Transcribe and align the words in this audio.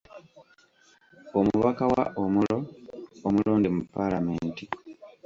Omubaka 1.39 1.83
wa 1.93 2.03
Omoro 2.23 2.57
omulonde 3.27 3.67
mu 3.75 3.83
Paalamenti. 3.93 4.65